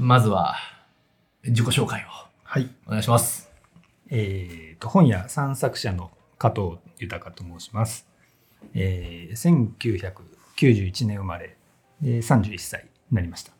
[0.00, 0.56] まずは、
[1.44, 2.04] 自己紹介を
[2.42, 2.70] はい。
[2.86, 3.50] お願いします。
[4.08, 8.08] えー、と、本屋三作者の加藤豊と申します。
[8.72, 9.76] えー、
[10.56, 11.54] 1991年生まれ、
[12.00, 13.52] で31歳になりました。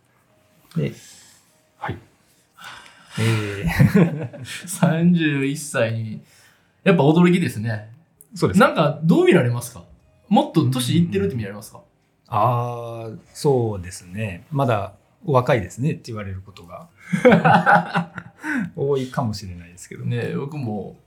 [0.76, 0.94] で、
[1.76, 1.98] はい。
[3.18, 6.22] えー、 31歳に、
[6.84, 7.92] やっぱ驚きですね。
[8.34, 8.60] そうです。
[8.60, 9.84] なんか、どう見られますか？
[10.30, 11.82] もっと年いってるって見られますか？
[12.28, 14.46] ああ、そうですね。
[14.50, 16.88] まだお若いですねって言われることが
[18.76, 20.04] 多いかもしれないですけど。
[20.04, 20.98] ね僕も、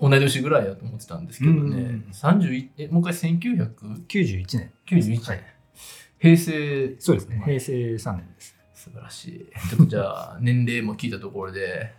[0.00, 1.58] 同い年ぐらいやと思ってたんですけどね。
[1.58, 3.76] うん31、え、もう一回1991
[4.08, 4.72] 91年。
[4.86, 5.18] 年。
[5.18, 5.44] はい
[6.18, 6.96] 平成？
[7.00, 7.36] そうですね。
[7.36, 8.56] はい平成3年です。
[8.74, 9.68] 素晴らしい。
[9.68, 11.92] ちょっとじゃあ、年齢も聞いたところで、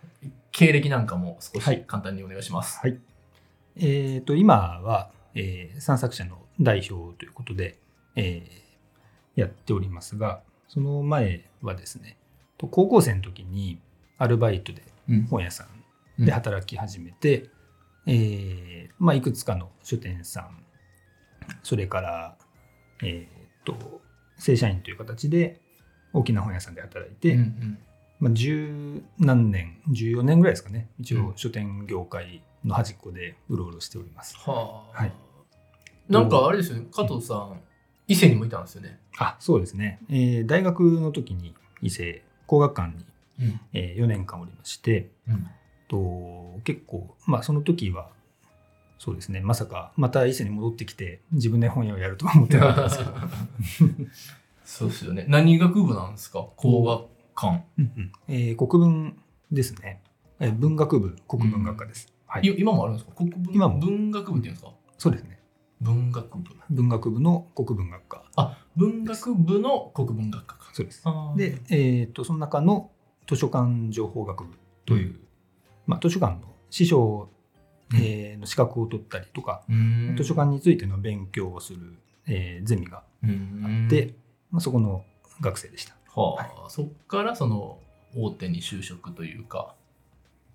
[0.52, 2.80] 経歴なんかも少はいし簡単にお願いします。
[2.80, 2.98] はい。
[3.76, 7.80] えっ、と、今は、えー、三作者の代表ということで、
[8.16, 8.64] えー
[9.36, 10.42] やっておりますが、
[10.74, 12.18] その前はですね、
[12.58, 13.80] と高校生の時に
[14.18, 15.24] アルバイトでうん。
[15.24, 15.68] 本屋さ
[16.18, 17.50] んで働き始めて、
[18.08, 20.64] えーまあ、いくつかの書店さん、
[21.62, 22.38] それから、
[23.04, 24.02] えー、と
[24.38, 25.62] 正社員という形で
[26.14, 27.78] 大きな本屋さんで働いて、うんうん。
[28.20, 31.28] まあ、十何年、14年ぐらいですかね、一うん。
[31.28, 34.38] 応書店業界の端っこでうろうろしております。
[34.38, 35.14] はあ、はい。
[36.10, 37.62] なんかあれですよね、加藤さん、
[38.08, 39.00] 伊勢にもいたんですよね。
[39.18, 43.06] あそうですね、えー大学の時に伊勢工学館に、
[43.42, 43.60] うん。
[43.74, 45.48] え4年間おりまして、うん、
[45.88, 48.10] と結構、まあ、その時は、
[49.00, 54.08] そうですね、まさかまた伊勢に戻ってきて、自分で本屋をやるとは思ってなかったんですけど、
[54.64, 55.26] そうですよね。
[55.28, 56.48] 何学部なんですか？
[56.56, 57.64] 工学館。
[57.78, 58.12] うんうん。
[58.28, 59.18] えー国文
[59.52, 60.02] ですね、
[60.40, 62.12] えー文学部、国文学科です。
[62.28, 63.14] はい、い今もあるんですか？
[63.16, 63.80] 国文今も。
[63.80, 64.72] 文学部っていうんですか？
[64.98, 65.38] そうですね、
[65.84, 66.52] 文学部。
[66.70, 70.70] 文学部の国文学科、あ、文学部の国文学科か。
[70.74, 71.04] そうです。
[71.36, 72.90] で、えー、とその中の
[73.28, 74.54] 図書館情報学部
[74.86, 75.20] という、
[75.86, 77.30] まあ、図書館の師匠、
[77.96, 84.16] えーの資格を取ったりとか、うん図書館についての勉強をする、えーゼミがうんあって、
[84.50, 85.04] まあ、そこの
[85.42, 85.96] 学生でした。
[86.16, 87.78] はあ、そっからその
[88.16, 89.76] 大手に就職というか、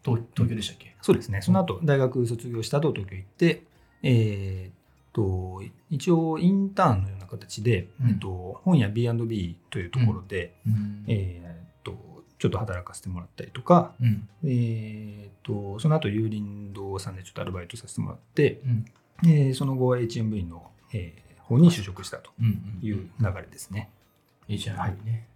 [0.04, 1.42] 東東京でしたっけ、そうですね。
[1.42, 3.64] その後、大学卒業した後、東京行って、
[4.02, 4.77] えー、
[5.18, 8.08] と、一応インターンのような形で、うん。
[8.10, 11.04] えっと、本屋 B&B というところで、うん。
[11.08, 14.28] えー、と、ちょっと働かせてもらったりとか、うん。
[14.44, 18.84] えー、とその後有林堂さんでちょっとアルバイトさせてもらって、うん。
[19.28, 23.90] えーその後は HMV の、えー方に就職したとうんいう流れですね。
[24.48, 25.26] いいじゃないね。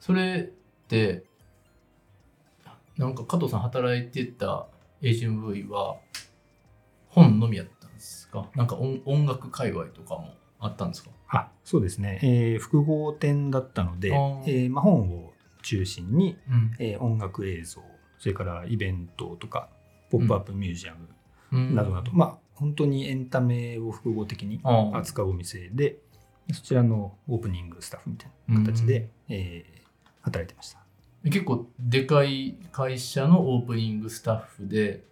[0.00, 1.24] それって、
[2.96, 4.66] なんか加藤さん働いてた
[5.02, 5.98] HMV は
[7.10, 7.72] 本のみやった？
[7.76, 8.48] んですか？
[8.56, 11.10] なんか音音楽界隈とかもあったんですか？
[11.28, 16.72] あそうですね、えー複合店だったので、えーまあ、本を中心に、うん。
[16.78, 17.82] えー音楽映像
[18.18, 19.68] それからイベントとか
[20.10, 21.08] ポップアップミュージアム
[21.52, 21.74] うん。
[21.74, 24.60] などなど、まあ本当にエンタメを複合的に
[24.92, 25.98] 扱うお店で
[26.52, 29.80] そちらのオープニングスタッフみたいな形で、えー
[30.22, 30.80] 働いてました。
[31.24, 35.04] 結構でかい会社のオープニングスタッフで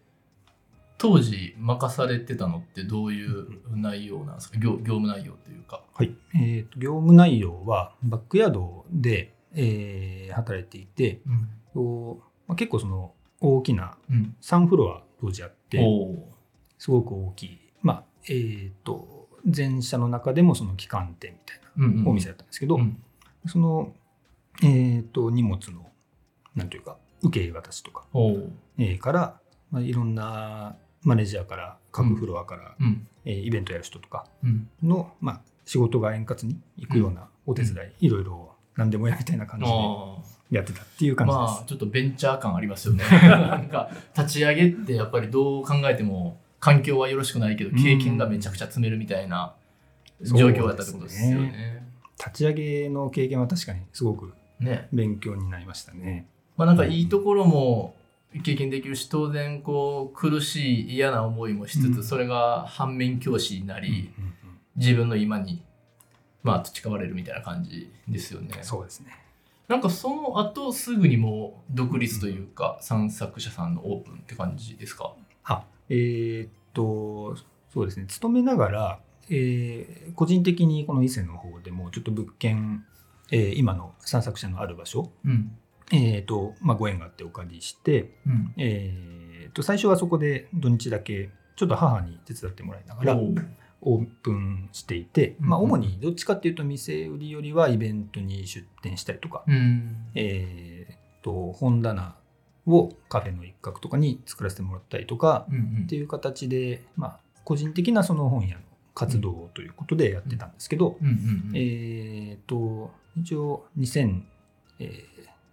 [0.98, 4.58] 当時任されてたのってどういう内容なんですか？
[4.58, 5.82] 業業務内容というか。
[5.94, 11.20] はい、えーと業務内容はバックヤードで、えー働いていて
[11.72, 14.34] とまあ結構その大きなうん。
[14.42, 16.18] 3フロア当時あっておー。
[16.78, 23.00] すごく大きい、まあえー、と全社の中でもその旗艦店みたいうんなお店だったんですけど、うん。
[23.46, 23.92] その、
[24.62, 25.86] えー、と荷物の
[26.56, 28.04] なんというか受け渡しとか、
[28.78, 30.76] えーから、まあ、いろんな
[31.08, 33.06] マネージャーから各フロアから、うん。
[33.24, 34.68] えーイベントやる人とかうん。
[34.82, 40.16] の、まあ、仕事が円滑にいくようなお手伝い、いろいろ何でもやみたいな感じであ
[40.50, 41.38] やってたっていうー感じです。
[41.38, 43.04] まあちょっとベンチャー感ありますよね。
[43.10, 49.54] なんか立ち上げってやっぱりどう考えても環境はよろしくないけど経験がめちゃくちゃ積めるみたいな
[50.22, 51.86] 状況だったってことですよね。
[52.18, 54.88] 立ち上げの経験は確かにすごくね。
[54.92, 56.26] 勉強になりましたね。
[56.56, 57.94] まあなんかいいところも
[58.42, 64.10] 経験できるし当然こう苦しい嫌な思いもしつうんつそれが反面教師になり
[64.76, 65.62] 自分の今に
[66.42, 68.58] まあ培われるみたいな感じですよね。
[68.62, 69.08] そうですね。
[69.66, 75.14] なんかその後すぐにもう独立というか散策者さんのオープンって感じですか？
[75.44, 77.36] あえーっと
[77.72, 82.84] そうですね勤めながら、えー個人的にこの伊勢の方でもちょっと物件、
[83.30, 85.50] えー今の散策者のある場所、うん。
[85.92, 88.54] えーっとまあ、ご縁があってお借りして、うん。
[88.56, 93.16] えと最初はそこで土日だけちょっと母に手伝ってもらいながら
[93.80, 100.10] オープンしていて、まあ、主にどっちかっていうと店売りよりはイベントに出店したりとか、うん。
[100.14, 102.14] えー、と本棚
[102.66, 105.46] をカフェの一角とかに作らせてもらったりとか
[105.84, 108.60] っていう形で、まあ、個人的なその本屋の
[108.94, 110.98] 活動ということでやってたんですけど、
[111.54, 113.64] えー、と一応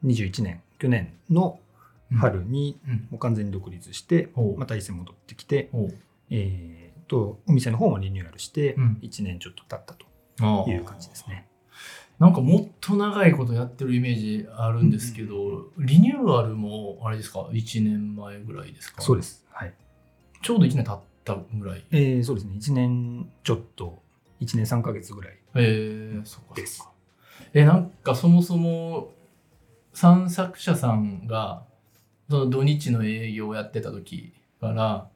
[0.05, 1.59] 2021年去年の
[2.19, 2.93] 春にうん。
[3.11, 5.69] もう完全に独立して、また伊勢戻ってきて、
[6.29, 8.99] えー、とお店の方もリニューアルしてうん。
[9.01, 11.47] 1年ちょっと経ったという感じですね。
[12.19, 19.01] なんかもっと長いことやってるイメージあるんですけど、リニューアルもあれですか？1年前ぐらいですか？
[19.01, 19.73] そうです、はい。
[20.41, 21.83] ちょうど1年経ったぐらい。
[21.91, 22.53] えーそうですね。
[22.57, 24.01] 1年ちょっと
[24.39, 26.93] 1年3ヶ月ぐらいえー、そっかですそっか。
[27.53, 29.11] えなんかそもそも
[29.95, 31.63] 散策者さんが
[32.29, 35.07] その土日の営業をやってた時から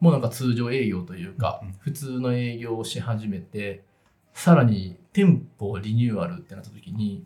[0.00, 3.84] もうなんか通常営業というか、うん普通の営業をし始めて
[4.32, 7.24] さらに店舗をリニューアルってなった時に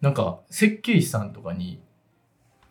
[0.00, 1.78] なんか設計士さんとかに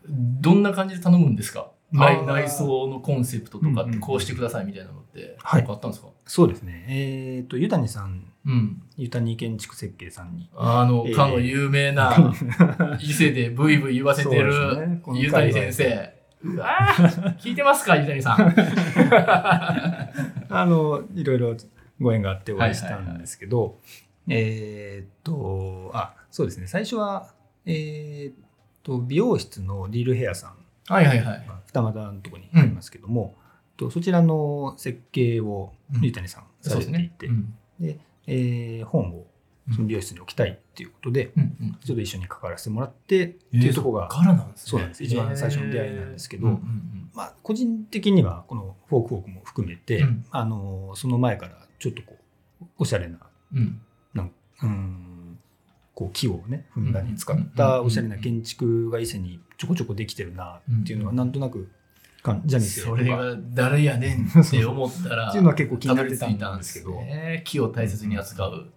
[0.07, 1.69] どんな感じで頼むんですか？
[1.93, 2.25] あ内ー。
[2.25, 6.85] 内装のコンセプトとかってこうしてくださいみたいなのってあったんですか、そうですね。
[6.89, 10.49] えっ、と湯谷さんうん、湯谷建築設計さんに。
[10.55, 11.15] あの、えー。
[11.15, 12.33] かの有名な
[13.01, 15.01] 伊勢でブイブイ言わせてるね。
[15.13, 16.19] 湯谷先生。
[16.41, 18.39] うわー聞いてますか湯谷さん。
[20.49, 21.55] あのいろいろ
[21.99, 23.77] ご縁があってお会いしたんですけど、
[24.29, 26.67] えーっとあそうですね。
[26.67, 27.33] 最初は
[27.65, 28.33] えーっ
[28.83, 30.53] と美容室のリールヘアさん。
[30.87, 31.45] はいはいはい。
[31.45, 33.35] が二俣のところにありますけども、
[33.75, 36.05] とそちらの設計をうん。
[36.05, 37.53] 湯谷さんされていて、うん
[38.29, 39.25] えー本を
[39.71, 44.69] その美容室に置きたいっていうことで、うんうんちょっと一緒に関わらせてもらってっていうところが、えーからなんですね。
[44.71, 45.03] そうなんです。
[45.03, 47.09] 一番最初の出会いなんですけどえーうんうん。
[47.13, 50.25] まあ、個人的にはこのフォークフォークも含めて、うん。
[50.31, 52.17] あのその前からちょっとこ
[52.61, 53.17] うおしゃれな
[53.53, 53.81] うん。
[54.15, 54.31] うん
[54.61, 55.39] うん
[55.95, 61.17] こう木をねふんだんに使ったおしゃれな建築が伊勢にちょこちょこできてるなっていうのはうん。
[61.17, 61.69] なんとなく
[62.21, 66.91] かんジャニーズそれが誰やねんって思ったら、 っていうのは結構気になってたんですけど。
[66.91, 68.67] ね木を大切に扱う。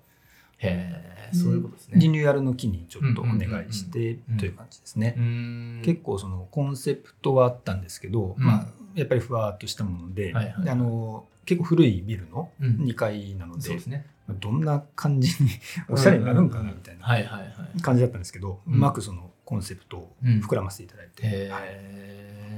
[0.58, 1.02] へ
[1.32, 2.00] え、そういうことですね。
[2.00, 5.14] リニューアルの木にちょっとお願いしてうんという感じですね。
[5.18, 5.20] う。
[5.20, 5.80] ん。
[5.82, 8.44] 結構そのコンセプトはあったんですけど、うん。
[8.44, 10.64] まあ、やっぱりふわっとしたもので,、はいはいはい。
[10.64, 12.76] であの結構古いビルのうん。
[12.84, 14.06] 2階なので,、そうですね。
[14.28, 15.50] どんな感じに
[15.88, 17.46] おしゃれになるんかなみたいなはいはいは
[17.76, 17.82] い。
[17.82, 18.74] 感じだったんですけど、うん。
[18.74, 21.60] うまくそのコンセプトを膨らませていただいて、へは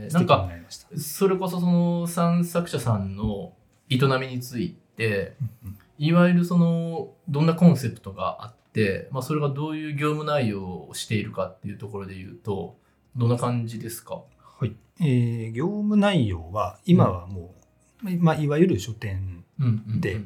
[0.08, 0.12] い。
[0.12, 0.50] なんか。
[0.96, 3.52] それこそその散策者さんの
[3.88, 12.76] 営みについて、うんいわゆるその、どんなコンセプトがあって、まあそれがどういう業務内容をしているかっていうところで言うと、
[13.14, 14.22] どんな感じですか？
[14.58, 14.74] はい。
[15.00, 17.54] えー業務内容は今はも
[18.02, 20.00] う、まあ、いわゆる書店、うんうんうん。
[20.00, 20.20] で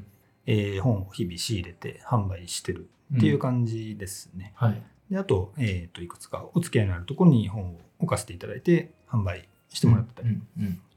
[0.47, 4.55] えー本を日々仕入れて販売してるっていう感じですね。
[4.57, 4.83] はい。
[5.11, 10.29] であと,、えー、といくつかお付き合いのあるところに本を置かせていただいて販売してもらったり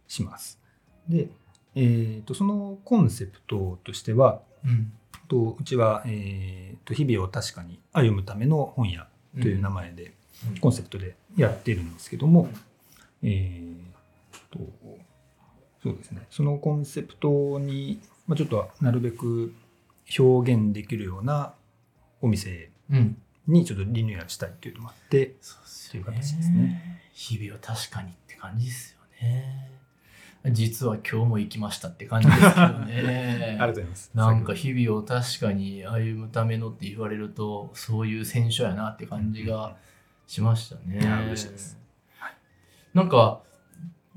[0.08, 0.60] します。
[1.08, 1.30] で、
[1.76, 4.94] えー、とそのコンセプトとしてはうん
[5.28, 9.08] とうちは、えー、と日々を確かに歩むための本屋
[9.40, 10.12] という名前で、うん
[10.60, 12.50] コンセプトでやってるんですけども、
[13.22, 14.60] えー、と
[15.84, 19.54] そうですねそのコンセプトに、まあ、ちょっとなるべく
[20.18, 21.54] 表現できるような
[22.22, 23.22] お店うん。
[23.48, 27.02] にちょっとリニューアルしたいというのもあってそうですという形ですね。
[27.14, 29.72] 日々を確かにって感じですよね。
[30.50, 33.58] 実は今日も行きましたって感じですけどね。
[33.62, 34.12] ありがとうございます。
[34.16, 39.78] なんか日々を確かに歩むためのって言われると、そういう選手やなって感じが
[40.26, 40.98] しましたね。
[41.28, 41.78] 嬉しいです。
[42.94, 43.44] なんか、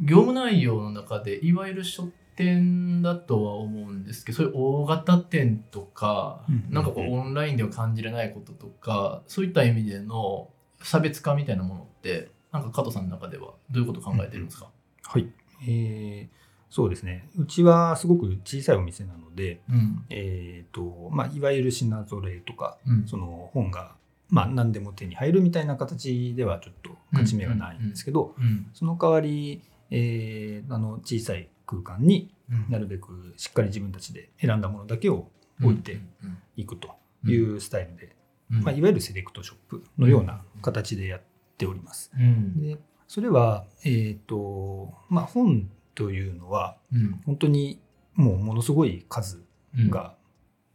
[0.01, 10.51] 業務内容の中で、いわゆる書店だとは思うんですけど、そういう大型店とか、うんなんかこうオンラインでは感じれないこととか、そういった意味での
[10.83, 14.69] 差別化みたいなものって、なんか加藤さんの中ではどういうことを考えてるんですか、
[15.03, 15.29] はい、
[15.63, 17.29] えーそうですね。
[17.39, 20.05] うちはすごく小さいお店なので、うん。
[20.11, 23.07] えーとまあ、いわゆる品揃えとかうん。
[23.07, 23.93] その本が、
[24.29, 28.67] まあ、何でも手に入るみたいな形ではちょっと勝ち目がないんですけど、うん。
[28.75, 29.63] その代わり、
[29.93, 31.49] えーあの小さい
[31.83, 32.67] 空間にうん。
[32.71, 35.29] なるべくしっかり自分たちで選んだものだけを
[35.63, 38.15] 置いてうんいくというスタイルで、
[38.51, 38.63] うん。
[38.63, 41.21] まあ、いわゆるセレクトショップのような形でやっ
[41.57, 42.11] ております。
[42.15, 42.61] うん。
[42.61, 42.79] で
[43.09, 47.21] それは、えーとまあ、本というのはうん。
[47.25, 47.81] 本当に
[48.15, 49.43] もうものすごい数
[49.77, 49.91] うん。
[49.91, 50.15] が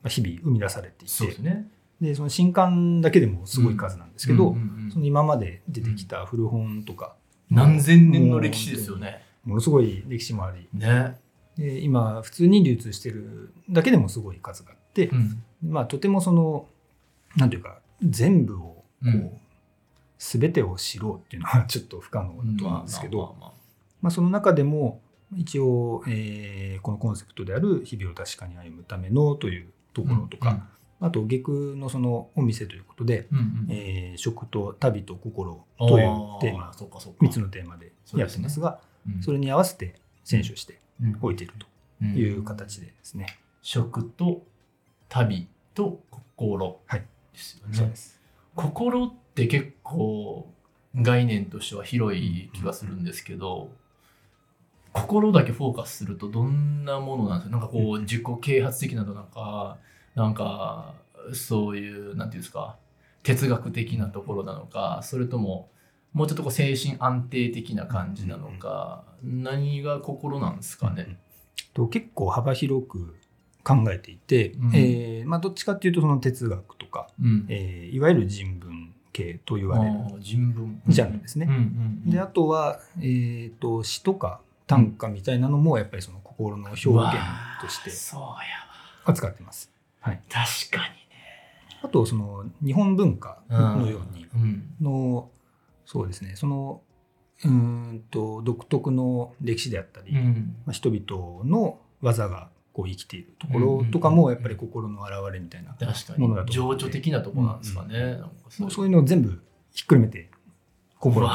[0.01, 1.69] まあ日々生み出されていて、ですね。
[2.01, 4.55] でその新刊だけでもすごい数なんですけど、
[4.91, 7.15] その今まで出てきた古本とか、
[7.49, 9.21] 何千年の歴史ですよね。
[9.43, 10.67] ものすごい歴史もあり。
[10.73, 11.17] ね。
[11.57, 15.43] で今普通に流通してるだけでもすごい数があって、うん。
[15.61, 16.65] まあ、とてもその
[17.35, 19.31] なんていうか全部をこう、うん。
[20.17, 23.51] 全てを知ろうっていうのは ちょっと不可能だと思うんですけど、まあ
[24.01, 25.01] まあその中でも
[25.35, 30.67] 一応、えーこのコンセプトである日々を確かに歩むためのというところとか、
[31.01, 33.67] あと下空のそのお店ということで、うんうんうん。
[33.69, 37.25] えー食と旅と心というテーマあそうかそうか。
[37.25, 38.88] 3つのテーマでやってますがうん
[39.21, 41.17] それに合わせて選手してうん。
[41.21, 41.53] 置いている
[41.99, 43.27] という形でですね、
[43.61, 44.43] 食と
[45.07, 46.01] 旅と
[46.35, 46.99] 心はい。
[47.33, 47.73] ですよね。
[47.75, 48.19] そうです。
[48.55, 50.51] 心って結構
[50.95, 53.71] 概念としては広い気がするんですけど、
[54.91, 57.57] 心だけフォーカスするとどんなものなんですか？
[57.57, 59.77] なんかこう自己啓発的なのなんか
[60.15, 60.95] なんか
[61.33, 62.75] そういうなんていうんですか？
[63.23, 65.69] 哲学的なところなのかそれとも
[66.13, 71.17] もうちょっとこう精神安定的な感じなのか、何が心なんですかね？
[71.73, 73.15] と結構幅広く
[73.63, 74.71] 考えていて、うん。
[74.75, 77.45] えーまあ、どっちかっていうとその哲学とか、うん。
[77.49, 80.81] えーいわゆる人文系と言われる人文。
[80.87, 81.49] ジャンルですね。
[82.05, 86.87] であとは、えー、と詩とか短歌みたいなのもやっぱりその心の表現
[87.61, 87.91] として
[89.05, 89.71] 扱ってます。
[89.99, 90.89] はい、確か
[91.81, 94.27] あとその日本文化のように
[94.81, 95.29] の
[95.91, 96.33] そうですね。
[96.35, 96.81] その
[97.43, 100.55] うーんと独特の歴史であったり、うん。
[100.67, 105.75] まあ、人々の技がこう生きているところとかもやっぱり心の表れみたいな、
[106.17, 107.97] ものだとに情緒的なとこなんですかね。
[107.97, 108.29] うんか
[108.59, 109.41] もうそういうのを全部
[109.73, 110.29] ひっくるめて
[110.99, 111.27] 心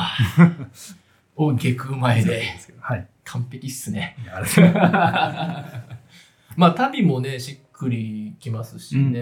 [1.34, 2.44] を下空前で。
[2.78, 3.08] はい。
[3.24, 4.16] 完璧っすね。
[6.56, 9.20] まあ旅もねしっくりきますしね、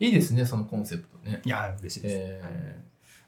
[0.00, 0.06] うん。
[0.06, 1.42] いいですねそのコンセプトね。
[1.44, 2.16] いや嬉しいです。
[2.16, 2.42] え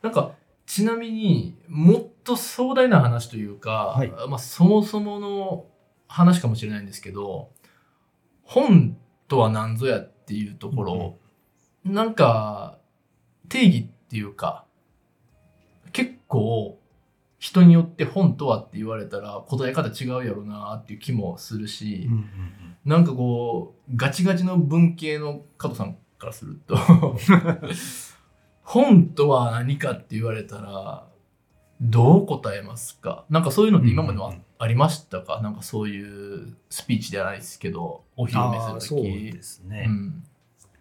[0.02, 0.04] ー。
[0.04, 0.32] なんか
[0.72, 4.08] ちなみにもっと壮大な話というか、はい。
[4.26, 5.66] まあ、そもそもの
[6.08, 7.50] 話かもしれないんですけど
[8.42, 8.96] 本
[9.28, 11.18] とは何ぞやっていうところ、
[11.84, 12.78] なんか
[13.50, 14.64] 定義っていうか
[15.92, 16.78] 結構
[17.38, 22.26] 人によって本とはって言われたら答え方違うやろなっていう気もするし、うんうん。
[22.86, 26.76] なんかこう、ガチガチの文系の加藤さんからすると、
[28.72, 31.06] 本とは何かって言われたら、
[31.80, 33.26] どう答えますか？
[33.28, 39.32] なんかそういうのって今まではうんうんありましたか、なんかそういうスピーチではないですけど、お披露目するとき。
[39.32, 39.86] ですね。
[39.88, 40.24] うん。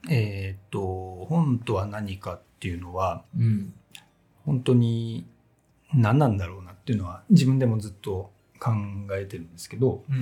[0.09, 3.73] えーっと本とは何かっていうのはうん。
[4.45, 5.25] 本当に
[5.93, 8.71] 何なんだろうなっていうのは自分でもずっと考
[9.13, 10.21] えてるんですけどうん。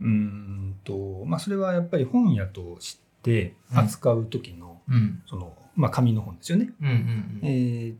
[0.00, 5.22] うーんとまあそれはやっぱり本屋として扱う時の、うん。
[5.26, 6.70] そのまあ紙の本ですよね。
[6.80, 6.88] うん。
[6.88, 7.40] うん。
[7.42, 7.94] えー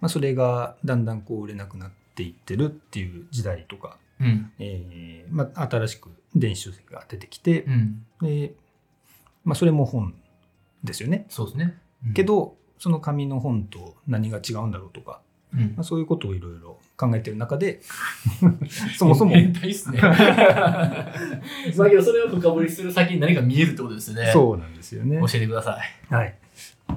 [0.00, 4.52] まあ、それがだんだんこう売れなくなっていってるっていう時代とか、うん。
[4.58, 8.06] えーまあ、新しく電子書籍が出てきて、うん。
[8.20, 8.54] で
[9.44, 10.14] まあ、それも本
[10.82, 11.26] ですよね。
[11.28, 11.78] そうですね。
[12.06, 15.20] うんけ、どその紙の本と何が違うんだろうとか、
[15.54, 17.80] うんまあ、そういうことをいろいろ考えてる中で
[18.98, 19.98] そもそも変態っすね。
[20.02, 21.06] まあ
[21.88, 24.30] けどそれを深掘りする先に何か見えるってことですね。
[24.32, 25.18] そうなんですよね。
[25.20, 26.14] 教えてください。
[26.14, 26.34] はい、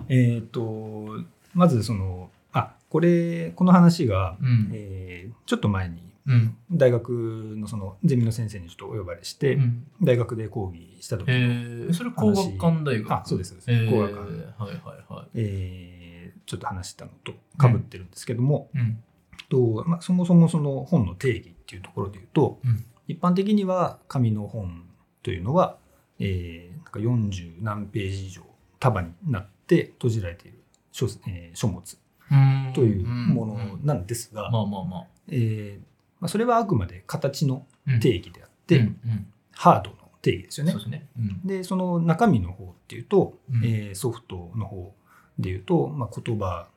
[0.10, 1.18] えっ、と
[1.54, 4.70] まずそのあこれこの話が、うん。
[4.74, 6.58] えーちょっと前にうん。
[6.72, 7.10] 大学
[7.58, 13.14] のそのゼミの先生にちょっとお呼ばれして、うん大学で講義した時えの、ー、それ工学館大学？
[13.14, 18.80] あそうですそうですえー、工学館はいはいはえーちょっと話したのとかぶってるんですけども、い。
[18.80, 19.04] うん。
[19.50, 24.84] とまあ、そもそもその本の定義っていうところで言うと、うん一般的には紙の本
[25.24, 25.78] というのは、
[26.20, 28.42] えーなんか40何ページ以上
[28.80, 30.60] 束になって閉じられている
[30.92, 31.98] 書,、えー書物
[32.32, 35.06] うんというものなんですが、まあまあまあ。
[35.30, 35.86] えー
[36.20, 40.82] まあ、それはあくまで形のうん定義であって、うんうんハードの定義ですよねそう。
[40.82, 41.08] ですね。
[41.18, 41.48] うん。
[41.48, 44.94] でその中身の方っていうと、うんえーソフトの方
[45.40, 46.68] でいうと、まあ、言葉、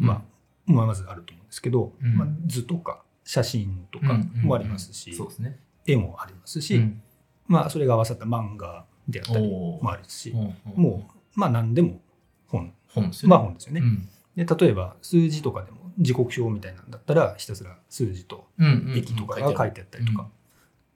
[0.00, 0.24] うんま
[0.68, 5.58] あまずあると思うんですけど、うんまあ、図とか写真とかもありますし、そうですね。
[5.86, 7.02] 絵もありますし、うん
[7.48, 12.00] まあ、それが合わさった漫画であったりもあるし、うんもう、まあ、何でも
[12.48, 13.30] 本、本ですよね。
[13.30, 13.80] まあ本ですよね。
[13.80, 14.08] うん。
[14.36, 18.46] で例えば数字とかでも時刻表みたいなんだったらひたすら数字と
[18.94, 20.28] 駅とかが書いてあったりとか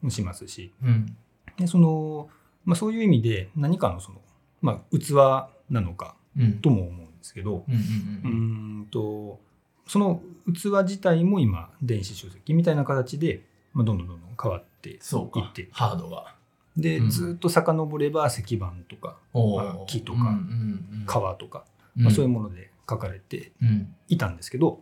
[0.01, 1.17] もしますし、うん。
[1.59, 2.29] でその
[2.65, 4.21] まあ、そういう意味で何かのその、
[4.63, 5.11] まあ、器
[5.71, 6.53] なのかうん。
[6.61, 7.73] とも思うんですけど、う
[8.29, 9.41] んと
[9.87, 14.99] その器自体も今電子書籍みたいな形で、まあ、どんどんどんどん変わっていっ
[15.53, 15.63] て。
[15.63, 16.35] るハードが
[16.77, 17.11] で、うん。
[17.11, 19.17] ずっと遡れば石板とか
[19.87, 20.39] 木とか
[21.07, 21.65] 革とか、
[21.95, 23.95] まあ、そういうもので書かれてうん。
[24.09, 24.79] いたんですけど、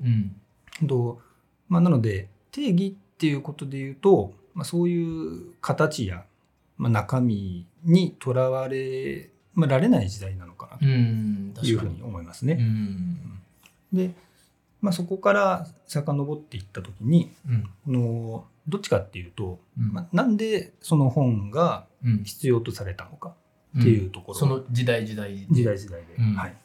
[1.68, 6.24] まあ、なので定義っていうことで言うとまあ、そういう形や、
[6.76, 11.52] まあ、中身にとらわれ、まあ、られない時代なのかなうん。
[11.54, 12.02] というふうに。
[12.02, 12.56] 思いますね。
[12.58, 13.40] うん。
[13.92, 14.10] で、
[14.80, 17.62] まあ、そこから遡っていった時にうん。
[17.84, 19.92] このどっちかっていうと、うん。
[19.92, 22.24] まあ、なんでその本がうん。
[22.24, 23.34] 必要とされたのか
[23.78, 25.46] っていうところ、その時代時代で。
[25.50, 26.34] 時代時代で、うん。
[26.34, 26.56] はい。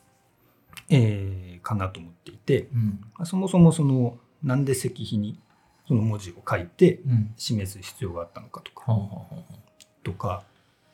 [0.89, 2.99] えーかなと思っていて、うん。
[3.17, 5.39] まあそもそもそのなんで石碑に
[5.87, 7.33] その文字を書いてうん。
[7.37, 8.85] 示す必要があったのかとか。
[10.03, 10.43] とか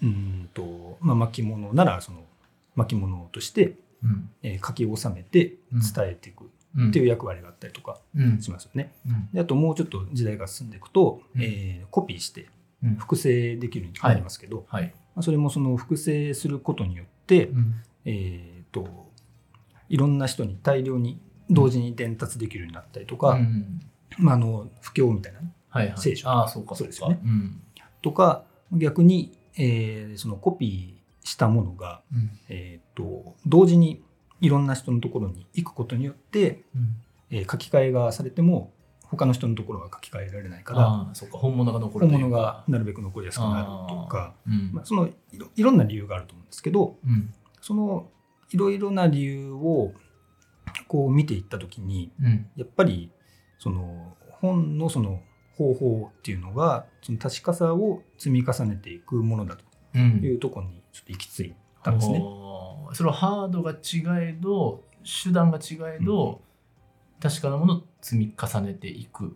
[0.01, 2.23] うんと、まあ、巻物ならその
[2.75, 4.29] 巻物として、うん。
[4.41, 6.43] えー書き収めて伝えていく。
[6.43, 8.41] うんっていう役割があったりとかうん。
[8.41, 8.91] しますよね。
[9.07, 9.29] うん。
[9.33, 11.41] であともうちょっと時代が進んでいくと、うん。
[11.41, 12.47] えーコピーして
[12.83, 12.95] うん。
[12.95, 14.93] 複製できるようになりますけど、はい。
[15.15, 17.75] まあ、それもその複製することによって、うん。
[18.05, 19.11] えー、と
[19.89, 23.79] いろんな人に大量に同時に伝達できるようになったりとか、うん。
[24.17, 25.97] まあ、あの不況みたいなねはいはい。
[25.97, 26.75] 聖書ああそうか。
[26.75, 27.19] そうですよね。
[27.23, 27.61] うん。
[28.01, 32.31] とか逆に、えーそのコピーしたものが、うん。
[32.49, 34.01] えー、と同時に
[34.43, 36.95] いろんな人のところに行くことによって、うん。
[37.31, 38.71] えー書き換えがされても
[39.07, 41.37] 他の人のところは書き換えられないからそうか。
[41.37, 44.71] 本物が残る本物がなるべく残りやすくなるとかうん。
[44.73, 45.09] まあ、その
[45.55, 47.33] いろんな理由があると思うんですけどうん。
[47.61, 48.09] その
[48.51, 49.93] いろいろな理由を
[50.87, 52.45] こう見ていった時にうん。
[52.57, 53.11] やっぱり
[53.57, 55.21] その本のその
[55.57, 59.63] 方法っていうのがその確かさを積み重ねていくものだと
[59.95, 60.19] うん。
[60.23, 62.19] いうところにちょっと行き着いたんですね。
[62.93, 64.83] それはハードが違えど
[65.23, 66.41] 手段が違えど、
[67.21, 69.35] 確かなものを積み重ねていく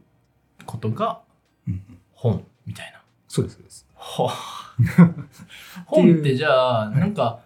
[0.66, 1.22] ことが
[1.68, 3.02] うんうん本みたいな。
[3.28, 3.88] そうですそうです。
[3.96, 4.30] は
[5.86, 7.40] 本ってじゃあはいなんか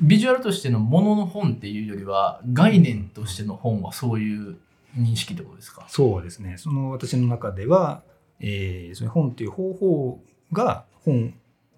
[0.00, 4.56] ビジュアルとしてのものの本っていうよりは概念としての本はそういう
[4.96, 5.84] 認識ってことですか？
[5.88, 6.56] そうですね。
[6.56, 8.02] その私の中では、
[8.40, 10.20] えー、その本っていう方法
[10.52, 11.34] が本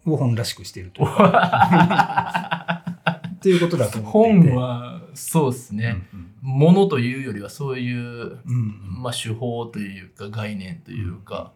[0.06, 1.08] を本らしくしているという。
[1.08, 2.84] か
[3.36, 4.50] っていうことだと思って。
[4.50, 11.52] 本はそうですね、うんものというよりはそういう、うんまあ、手法というか概念というか、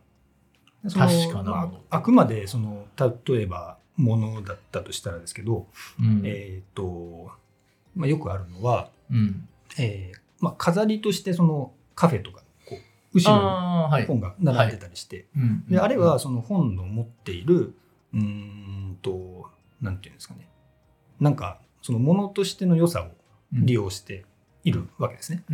[0.84, 0.90] うん。
[0.90, 1.42] 確かなもの。
[1.44, 5.66] まああくまでその例えばものだったとしたらですけど、
[5.98, 6.22] うん。
[6.24, 7.30] えっ、と、
[7.96, 12.76] まあ、よくあるのは、うん、えーまあ、飾りとしてそのカフェとかこ
[13.14, 14.02] う後ろああはい。
[14.02, 15.64] に本が並んでたりして、うん。
[15.68, 17.74] であれはその本の持っている
[18.14, 20.48] うーんとなんていうんですかね。
[21.20, 23.10] なんかそのものとしての良さを
[23.52, 24.24] 利用して
[24.64, 25.44] いるわけですね。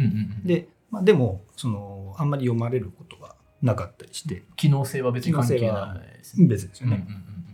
[0.45, 4.43] で、まあ、でもそのあんまり読まれることがなかったりして。
[4.57, 6.47] 機能性は別に関係ないですね。
[6.49, 7.07] 別ですよね。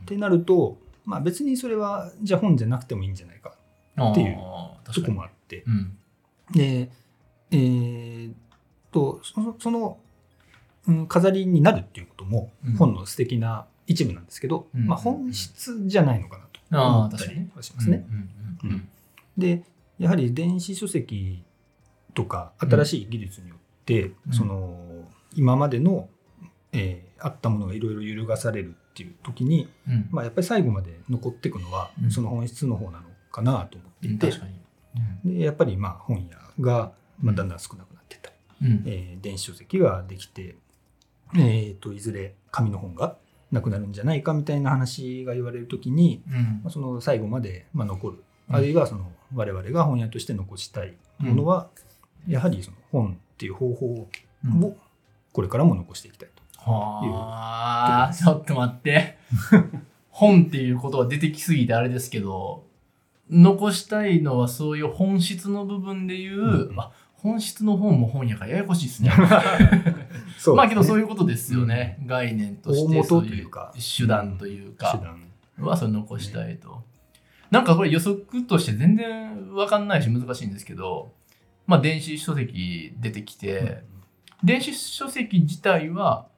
[0.02, 3.54] ってなると、まあ、別にそれはじゃあ本じゃなくてもいいんじゃないか
[3.96, 4.36] うんっていう
[4.92, 5.64] とこもあって。
[5.66, 5.98] うん。
[6.52, 6.90] で
[7.50, 8.34] えーっ
[8.90, 9.98] とそのその、
[10.86, 12.76] うん、飾りになるっていうこともうん。
[12.76, 18.06] 本の素敵な一部なんですけど、うんまあ、本質じゃないのかなとあ思ったりあ確かにはしますね。
[18.08, 18.88] うんうんうん。
[19.36, 19.64] で
[19.98, 21.42] やはり電子書籍
[22.14, 24.32] とか新しい技術によって、うん。
[24.32, 24.78] その
[25.34, 26.08] 今までの、
[26.72, 30.08] えーあったものがいろいろ揺るがされるっていう時に、うん。
[30.12, 32.10] まあ、やっぱり最後まで残っていくのは、うん。
[32.12, 34.32] その本質の方なのかなと思っていて、
[35.24, 35.38] うん。
[35.38, 38.30] でやっぱりまあ本屋がまあだんだん少なくなっていった。
[38.30, 38.82] り、うん。
[38.86, 40.54] えー電子書籍ができて、
[41.34, 43.16] えー、といずれ紙の本が
[43.50, 46.60] なくなるんじゃないかみたいな話が言われる時に、うん。
[46.62, 48.56] まあ、その最後までまあ残る、うん。
[48.56, 51.68] あるいはその我々が本屋として残したいものは、
[52.26, 54.08] やはりその本っていう方法
[54.44, 54.64] うん。
[54.64, 54.76] を
[55.32, 56.42] これからも残していきたいと。
[56.70, 59.18] はあ、ちょっと待って。
[60.10, 62.64] 本っていうことが出てきすぎてあれですけど、
[63.30, 66.80] 残したいのはそういう本質の部分でいう、うん。
[66.80, 66.90] あ
[67.28, 69.12] 本質の本も本やからややこしい ですね。
[70.38, 71.98] そうまあけどそういうことですよね。
[72.06, 73.50] 概念としてそういう
[73.98, 75.00] 手段というか。
[75.58, 76.82] はそれ残したいと。
[77.50, 81.12] なんかこれ予測として全然わかんないし難しいんですけど、
[81.66, 83.82] まあ電子書籍出てきて、
[84.42, 86.28] 電子書籍自体は、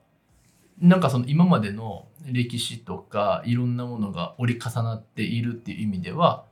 [0.80, 6.44] なんかその今までの歴史とかいろんなものが折り重なっているっていう意味では、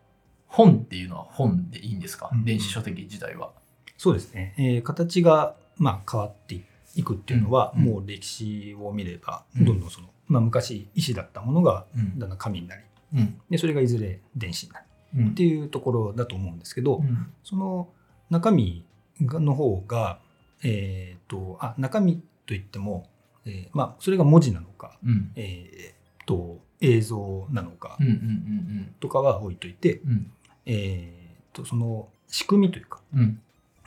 [0.46, 3.52] 本っていうのは本でいいんですか、うん電子書籍自体は。
[3.98, 7.84] そうですね、えー形がまあ変わっていくっていうのは、うん。
[7.84, 9.64] もう歴史を見ればうん。
[9.64, 12.18] どんどんその、まあ、昔石だったものがうん。
[12.18, 12.82] だんだん紙になり
[13.14, 13.40] うん。
[13.50, 14.84] でそれがいずれ電子になる。
[15.16, 15.28] うん。
[15.30, 17.32] っていうところだと思うんですけど、うん。
[17.44, 17.88] その
[18.30, 18.84] 中身
[19.22, 20.18] がの方が、
[20.62, 23.08] えー、とあ中身といっても、
[23.46, 25.32] えーまあ、それが文字なのか、うん。
[25.36, 27.98] えー、と映像なのか
[29.00, 30.32] とかは置いといて、うん。
[30.66, 33.40] えー、とその仕組みというか、うん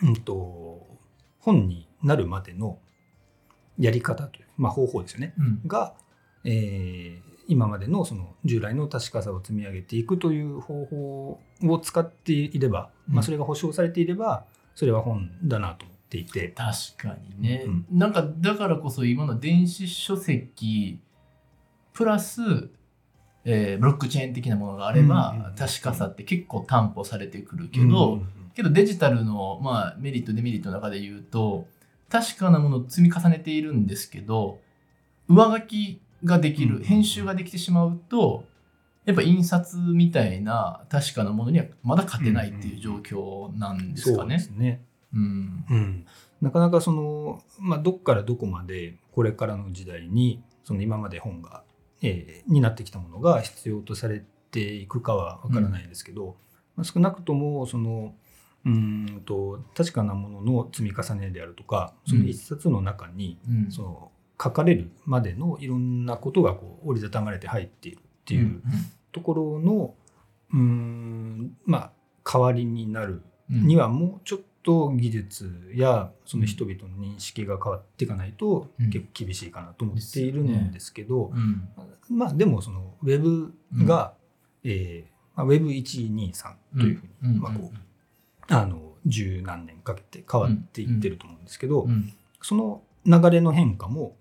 [0.03, 0.87] うん、と
[1.39, 2.79] 本になるまでの、
[3.77, 5.33] やり方という、まあ、方法ですよね。
[5.37, 5.61] うん。
[5.67, 5.93] が、
[6.43, 13.15] えー今までのその従来の確かさを積み上げていくという方法を使っていれば、うん。
[13.15, 17.85] まあ、それが保証されていればそれは本だなと思っていて、確かにね、うん。
[17.91, 20.99] なんかだからこそ今の電子書籍
[21.93, 22.41] プラス、
[23.43, 31.67] えーブロックチェーン的なものがあれば、確かさって結構担保されてくるけど、うんけどデジタルの、まあ、メリットデメリットの中で言うと
[32.09, 34.59] 確かなものを積み重ねているんですけど
[35.29, 36.83] 上書きができる、うん。
[36.83, 38.43] 編集ができてしまうと
[39.05, 44.81] やっぱ印刷みたいな確かなものにはまだ勝てないっていう状況なんですかね。
[45.13, 45.65] うん。
[45.69, 46.05] うん、
[46.41, 51.63] なかなかその、まあ、どっからどこまでこれからの時代にその今まで本が、
[52.01, 56.35] えーになってきたものが必要とされていくかは分からないですけど、
[56.75, 58.13] まあ、少なくともその
[58.65, 63.71] うーんと確かなものの積み重ねであるとかその一冊の中に、うん。
[63.71, 68.61] その書かれるまでのいろんなことがこう折りたたまれて入っているっていう
[69.11, 69.93] ところの
[70.51, 71.91] うーんまあ
[72.23, 73.21] 代わりになる
[73.51, 73.67] うん。
[73.67, 78.89] にはもうちょっと技術やその人々の認識が変わっていかないとうん。
[78.89, 81.67] 結構厳しいかなと思っているんですけど、うん。
[82.09, 83.53] まあでもそのウェブ
[83.85, 84.13] が、
[84.63, 87.90] えーまあ、Web123 というふうに、まあこう
[88.51, 92.13] あの十何年かけて変わっていってると思うんですけど、うん。
[92.41, 94.15] その流れの変化も、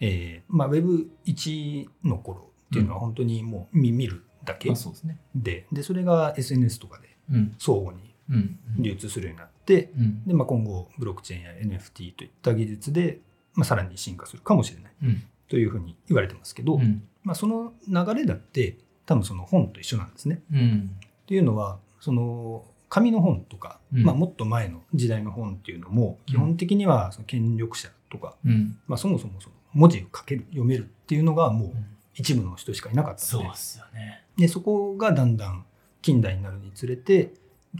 [0.00, 4.94] えーまあ、Web1 の頃っていうのは本当にもう見見るだけまあそう
[5.34, 7.54] でそれが SNS とかでうん。
[7.58, 8.58] 相互にうん。
[8.78, 10.24] 流通するようになって、うん。
[10.24, 13.20] で、まあ、今後ブロックチェーンや NFT といった技術で、
[13.54, 15.22] まあ、さらに進化するかもしれないうん。
[15.48, 17.02] というふうに言われてますけど、うん。
[17.24, 20.42] まあ、その流れだって多分その本と一緒なんですね。
[20.52, 20.90] うん。
[21.22, 24.04] っていうのはその紙の本とか、うん。
[24.04, 28.76] まあ、もっと前の時代の本っていうのも基本的にはその権力者とか、うん。
[28.86, 31.86] まあ、そもそもその文字を書ける読めるっていうのがもううん。
[32.14, 33.46] 一部の人しかいなかったので。
[33.46, 34.24] そうですよね。
[34.36, 35.64] でそこがだんだん
[36.02, 37.32] 近代になるにつれて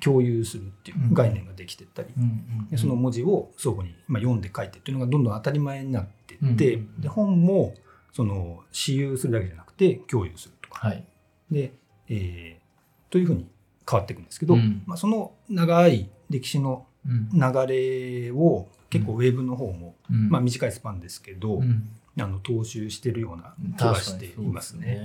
[0.03, 7.75] 共有するっていう概念ができてったり、うんでその文字を相互にまあ読んで書いてっていうのがどんどん当たり前になっていって、で本も
[8.13, 11.05] その私有するだけじゃなくて共有するとか、はい。
[11.51, 11.73] で、
[12.09, 12.61] えー
[13.11, 13.49] というふうに
[13.91, 14.83] 変わっていくんですけど、うん。
[14.87, 17.31] まあ、その長い歴史のうん。
[17.33, 17.41] 流
[18.27, 20.29] れを結構ウェブの方も、うん。
[20.29, 21.89] まあ、短いスパンですけど、うん。
[22.19, 25.01] あの踏襲してるような気がしていますね。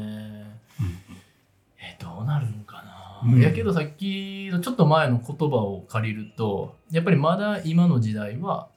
[1.80, 2.84] えどうなるんか
[3.24, 3.42] な、うん。
[3.42, 8.68] やけどさっきのちょっと前の言葉を借りるとやっぱりまだ今の時代は、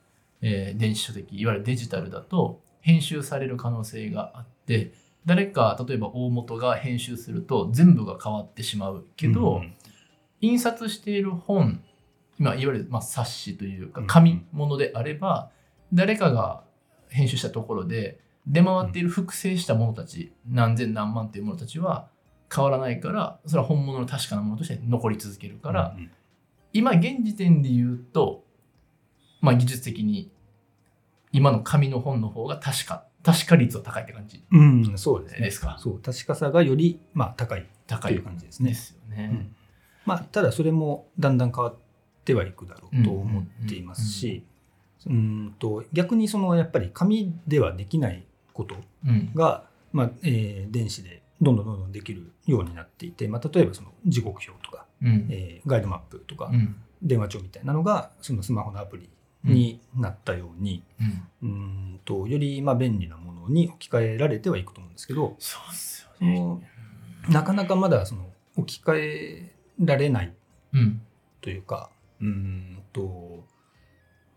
[0.42, 4.92] えー電子書籍いわゆるデジタルだと編集される可能性があって
[5.26, 9.74] 誰か例えば大元が編集すると全部が変わってしまうけど、うん
[10.40, 11.82] 印刷している本、
[12.38, 15.50] まあ、いわゆるまあ冊子というかうん紙物であれば、
[15.92, 16.62] 誰かが
[17.08, 22.08] 編集したところで出回っている複製したものたち、何千何万というものたちは
[22.54, 26.10] 変わらないからそれは本物の確かなものとして残り続けるから、うん
[26.74, 28.44] 今現時点で言うと、
[29.40, 30.30] まあ、技術的に
[31.32, 35.40] 今の紙の本の方が確か確か率は高いって感じうんうんそうですね。
[35.40, 35.76] ですか？
[35.80, 38.68] そう確かさがより、まあ、高い高いという感じですね。
[38.68, 39.30] ですよね。
[39.32, 39.56] うん
[40.08, 41.76] まあ、ただそれもだんだん変わっ
[42.24, 44.42] てはいくだろうと思っていますし
[45.06, 48.74] うんと逆にそのやっぱり紙ではできないこと
[49.06, 49.30] うん。
[49.34, 55.28] が、まあえー電子でどんどんどんどんできるようになっていて、まあ、例えばその時刻表とか、うん。
[55.30, 56.74] えーガイドマップとか、うん。
[57.00, 59.08] 電話帳みたいなのがそのスマホのアプリ
[59.44, 60.82] になったように、
[61.42, 61.48] うん。
[61.48, 61.52] う
[61.94, 62.00] ん。
[62.04, 66.40] とよりまあ便利なものに置き換えられてはいくと思うんですけどそうっすよそね。
[66.40, 66.62] の
[67.30, 70.34] なかなかまだその置き換えられない。
[70.72, 71.02] うん。
[71.40, 73.44] というかうーんと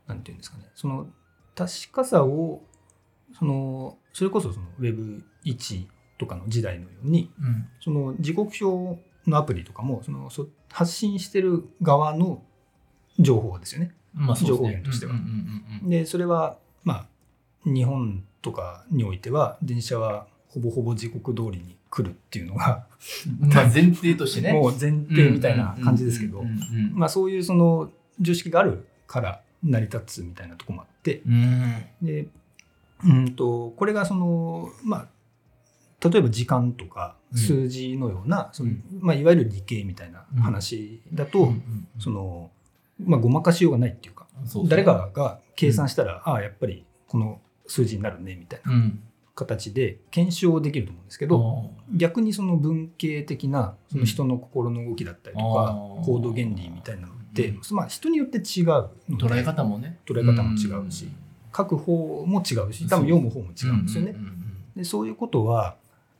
[0.07, 0.69] なんていうんですかね。
[0.75, 1.07] その
[1.55, 2.61] 確かさを
[3.37, 7.67] そのそれこそその Web1 とかの時代のようにうん。
[7.79, 12.43] その時刻表のアプリとかもそのそ発信してる側の
[13.19, 13.93] 情報ですよね。
[14.13, 14.45] まあね。
[14.45, 15.13] 情報源としては。
[15.13, 15.89] うんうんうん。
[15.89, 17.07] でそれはまあ
[17.63, 22.85] 日本とかにおいては電車はほぼほぼ時刻通りに来るっていうのが。
[23.41, 24.53] う んまあ前提としてね。
[24.53, 26.43] もう前提みたいな感じですけど。
[26.93, 31.21] まあそういうその常識があるから成り立つみたいなところもあって。
[31.25, 31.73] うん。
[32.01, 32.27] で
[33.03, 37.39] うんとこれがそのまあ例えば時間とかうん。
[37.39, 38.83] 数字のような、そのうん。
[38.99, 41.53] まあ、いわゆる理系みたいな話だと、
[41.97, 42.51] その
[42.99, 44.27] まあ、ごまかしようがないっていうか。
[44.67, 48.73] 誰かが計算したら、ああやっぱりこの数字になるねみたいな。
[48.73, 48.99] うん
[49.35, 57.61] 形で検証できると思うんですけど、ど逆にその文系的なその人の心の動きだったりとか、行動原理みたいなのって、うん。
[57.71, 59.99] まあ、人によって違う捉え方もね。
[60.05, 61.09] 捉え方も違うし、
[61.55, 64.15] 書く方も違うし多分読む方も違うんですよね。
[64.75, 65.75] でそういうことは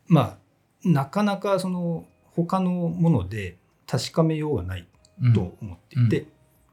[0.08, 0.38] まあ
[0.84, 4.88] なかなかその他のもので確かめようがない
[5.22, 6.26] うんと思っていて、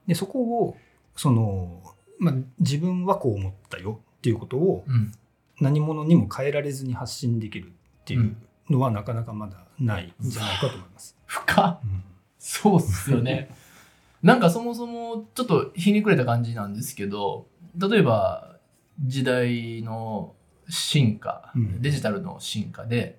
[0.07, 0.77] でそこを
[1.17, 1.83] その、
[2.19, 5.13] まあ、自分はこう思ったよっていうことをうん
[5.61, 7.71] 何者にも変えられずに発信できるっ
[8.05, 8.37] ていう
[8.71, 11.17] のはなかなかまだないんじゃないかと思います。
[11.27, 11.81] 深っ。
[11.83, 12.05] うん。
[12.39, 13.55] そうっすよね。
[14.23, 18.57] なんかそもそもちょっとひねくれた感じなんですけど、例えば
[19.01, 20.35] 時代の
[20.69, 21.83] 進化、うん。
[21.83, 23.19] デジタルの進化で、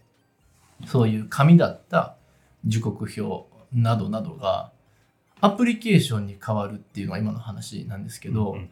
[0.85, 2.15] そういう紙だった
[2.65, 4.71] 時刻表などなどが
[5.41, 8.69] アプリケーションに変わるっていうのが今の話なんですけど、うん。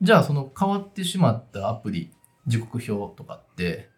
[0.00, 2.10] じゃあその変わってしまったアプリ、
[2.46, 3.88] 時刻表とかって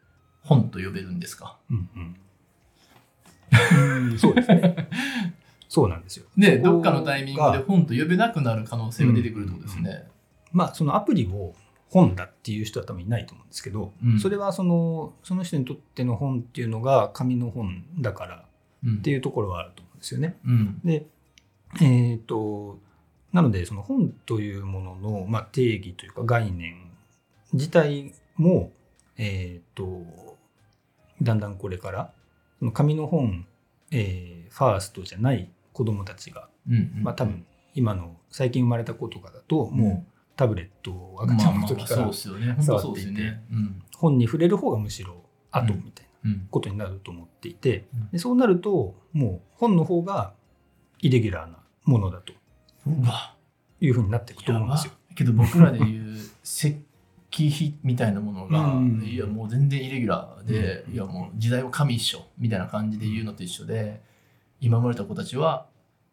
[0.42, 1.58] 本と呼べるんですか？
[1.70, 2.16] うんうん
[4.10, 4.88] うんそうですね。
[5.68, 6.26] そうなんですよ。
[6.36, 10.06] で、どっかのタイミングでが本と呼べなくなる可能性が出てくるってことですね。
[10.52, 11.54] まあそのアプリを
[11.90, 18.44] 本だっていう人は多分いないと思うんですけど、うんそれはそのその人にとっての本っていうのが紙の本だから
[18.84, 20.36] うんっていうところはあると思うんですよね。
[20.44, 20.80] うん。
[20.84, 21.06] で、
[21.80, 22.78] えっ、と、
[23.32, 26.76] なので、その本というものの、まあ、定義というか概念
[27.52, 28.72] 自体も、
[29.16, 30.02] えっ、と、
[31.22, 32.12] だんだんこれから、
[32.58, 33.46] その紙の本、
[33.90, 36.92] えーファーストじゃない子供たちが、うん。
[37.02, 37.44] まあ多分、
[37.74, 42.52] 今の最近生まれた子とかだと、うんもうタブレットを赤ちゃんの時かそうらですよね。
[42.54, 43.44] 本当そうですよね。
[43.50, 43.82] うん。
[43.96, 46.48] 本に触れる方がむしろ後うんみたいなうん。
[46.50, 50.34] ことになると思っていて、うんでそうなると、もう本の方が
[51.00, 52.32] イレギュラーなものだと
[53.80, 54.92] いうふうになっていくと思うんですよ。
[55.14, 56.76] けど僕らで言う 石
[57.34, 64.00] 器碑みたいなものが、うんいやもう全然イレギュラーで、うんいやもう時代は神一緒みたいな感じで言うのと一緒で、
[64.60, 65.66] 今生まれた子たちは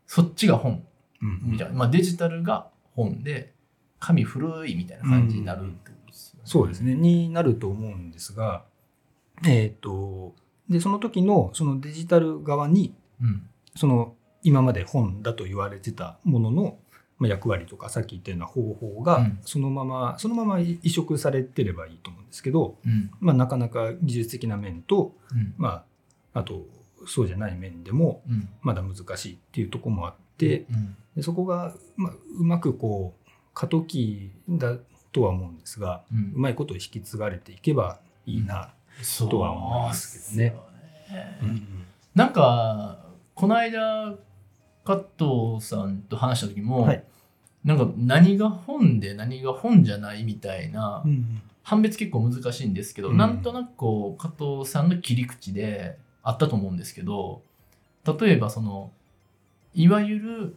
[0.07, 0.83] そっちが本
[1.21, 3.53] うんみたいな、まあデジタルが本で、
[3.99, 6.41] 神古いみたいな感じになるってことですよね。
[6.45, 6.95] そうですね。
[6.95, 8.65] になると思うんですが、
[9.45, 10.35] えっ、と、
[10.69, 13.47] で、その時のそのデジタル側に、うん。
[13.75, 16.77] その今まで本だと言われてたものの、
[17.21, 23.11] まあ、役割とかさっき言ったような方法がうんそのまま、そのまま移植されてればいいと思うんですけど、うん。
[23.19, 25.53] まあ、なかなか技術的な面と、うん。
[25.55, 25.85] ま
[26.33, 26.65] あ、あと
[27.05, 28.49] そうじゃない面でもうん。
[28.63, 34.77] まだ難しいっていうところもあって、うん、でそこが、まあ、うまくこう過渡期だ
[35.11, 38.73] とは思うんですが、うんうまいことを引き継がれていけばいいな。
[39.03, 40.59] そうとは思いますけどね
[41.13, 41.61] ね
[42.15, 43.05] なんか、
[43.35, 44.15] この間、
[44.97, 47.03] 加藤さんと話した時も、はい。
[47.63, 53.17] なんか何が本で何が本じゃないみたいな、うん判別結構難しいんですけど、うん。
[53.17, 57.43] なんとなくこう、加藤さんの切り口であったと思うんですけど、
[58.19, 58.91] 例えばその、
[59.73, 60.55] いわゆる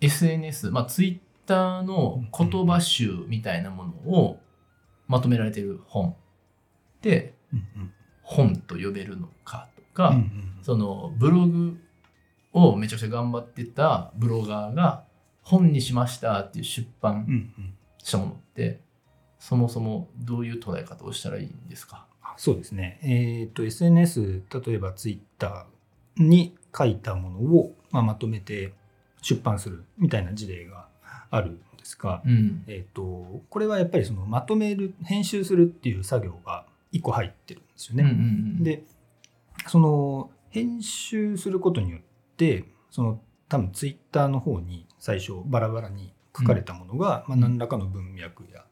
[0.00, 4.38] SNS、まあ、ツイッターの言葉集みたいなものを
[5.08, 6.14] まとめられてる本。
[7.00, 10.58] で、うん本と呼べるのかとうか、んうん。
[10.62, 11.78] そのブログ
[12.56, 15.04] をめちゃくちゃ頑張ってたブロガーが
[15.42, 17.52] 本にしましたっていう出版ん
[18.02, 18.80] したものって、
[19.38, 22.06] そもそもどういう捉え方をしたらいいんですか？
[22.22, 22.98] あそうですね。
[23.02, 28.72] えっ、と SNS 例えばツイッターに書いたものを、まあ、まとめて
[29.20, 30.88] 出版するみたいな事例が
[31.30, 32.64] あるんですが、うん。
[32.66, 38.02] えっ、とこれはやっぱりそのまとめる編集するっていう作業が一個入ってるんですよね。
[38.02, 38.18] うんうんう
[38.60, 38.82] ん、で
[39.68, 41.98] その編集することによ
[42.90, 48.64] その多分ツイッターの方に最初バラバラに書かれたものが、まあ、何らかの文脈や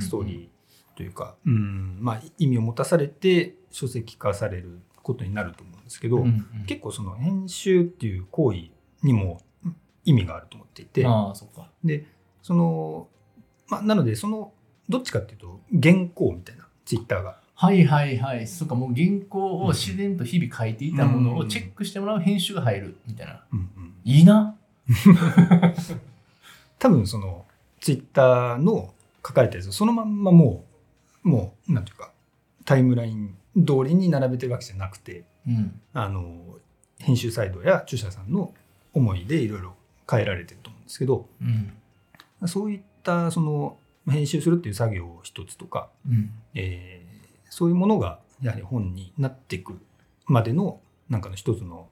[0.00, 1.98] ストーリーというか、うん。
[2.00, 6.24] まあ、意味を持たされて書籍化されることになると思うんですけど、
[6.66, 8.70] 結構その編集っていう行為
[9.02, 9.40] にも
[10.04, 11.04] 意味があると思っていて。
[11.84, 12.06] で
[12.42, 13.08] その、
[13.68, 14.52] まあ、なのでその
[14.88, 18.46] どっちかっていうと原稿みたいなツイッターがはいはいはい。
[18.46, 23.44] そっか、もう原稿を自然と日々書いていたものをチェックしてもらう編集が入るみたいな。
[23.52, 24.54] うんうんいいな。
[26.78, 27.46] 多分その
[27.80, 28.94] ツイッターの
[29.26, 30.64] 書かれたやつをそのまんまも
[31.24, 32.12] うもうなんていうか
[32.64, 35.80] タイムライン通りに並べてるわけじゃなくてうん。
[35.92, 36.38] あの
[37.00, 38.54] 編集サイドや著者さんの
[38.94, 39.74] 思いでいろいろ
[40.08, 41.72] 変えられてると思うんですけどうん。
[42.46, 43.76] そういったその
[44.08, 46.30] 編集するっていう作業を一つとか、うん。
[46.54, 47.07] えー
[47.48, 49.78] そういうものがやはり本になっていく
[50.26, 51.88] までのなんかの一つの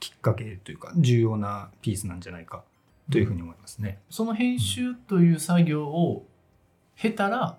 [0.00, 2.62] きっかけというか重要なピースなんじゃないか
[3.10, 3.98] というふうに思いますね。
[4.10, 6.26] その編集という作業を
[6.96, 7.58] 経たら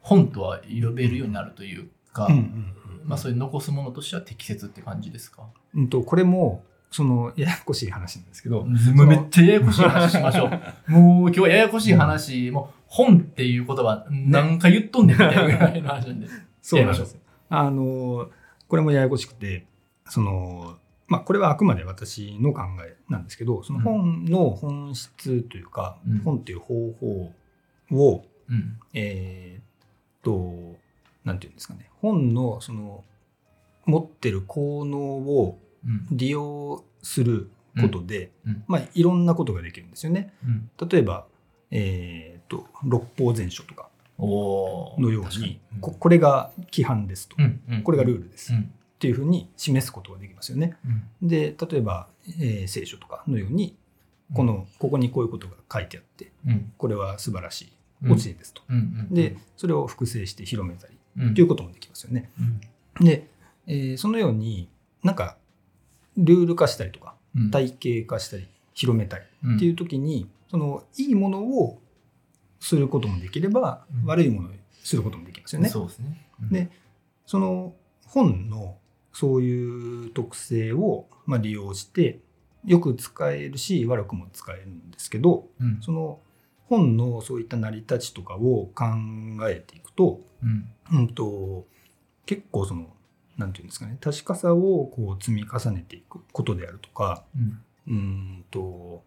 [0.00, 5.42] 本とは呼べるようになるというか、うんうんまあそういう残すものとしては適切って感じですか？
[5.74, 10.50] うんとこれもそのややこしい話なんですけど、もうめっちゃややこしい話しましょう。
[10.92, 16.26] もう今日はややこしい話、もう本っていう言葉何回言っとんねんみたいなぐらいの話なんで。
[16.60, 17.20] そうなんですよ。
[17.48, 18.30] あの、
[18.68, 19.66] これもややこしくて、
[20.10, 20.76] その、
[21.08, 27.32] まあ、これはあくまで私の考えなんですけど、その本の本質というか、うん本っていう方法
[27.92, 28.78] を、うん。
[28.92, 29.64] えーっ
[30.22, 30.78] と、
[31.24, 33.04] なんていうんですかね、本のその、
[33.86, 36.06] 持ってる効能をうん。
[36.10, 37.50] 利用する
[37.80, 38.64] ことで、うん。
[38.68, 40.34] まあ、いろんなことができるんですよね。
[40.44, 40.70] うん。
[40.88, 41.26] 例えば、
[41.72, 47.36] えーっと、六法全書とかのように、ここれが規範ですと。
[47.38, 47.60] うん。
[47.68, 47.82] うん。
[47.82, 48.52] これがルールです。
[48.52, 48.72] っうん。
[49.00, 50.76] ていうふうに示すことができますよね。
[51.20, 51.28] うん。
[51.28, 52.06] で、例えば、
[52.38, 53.74] えー聖書とかのように、
[54.34, 56.72] こ、の、ここにこういうことが書いてあって、うん。
[56.78, 57.72] これは素晴らしい
[58.04, 58.62] うん教えですと。
[59.10, 62.30] で、それを複製して広めたりうん、っていうこともできますよね。
[62.98, 63.04] うん。
[63.04, 63.28] で、
[63.66, 64.68] えーそのように
[65.02, 65.36] なんか
[66.16, 67.50] ルール化したりとかうん。
[67.50, 71.80] 体系化したり広めたりうんっていう時に、そのいいものを
[72.60, 74.52] することもできれば、うん悪いものを
[74.84, 75.68] することもできますよね。
[75.68, 76.28] そうですね。
[76.42, 76.70] うんで
[77.26, 77.74] その
[78.06, 78.76] 本の
[79.12, 82.20] そういう特性をまあ利用して
[82.66, 85.80] よく使えるし悪くも使えるんですけどうん。
[85.80, 86.20] その
[86.68, 88.84] 本のそういった成り立ちとかを考
[89.48, 90.68] えていくと,、うん。
[90.92, 91.66] うん、と
[92.26, 92.88] 結構その
[93.38, 97.62] なんていうんですかね確かさをこう積み重ねていくことであるとかうん。
[97.88, 99.02] うんと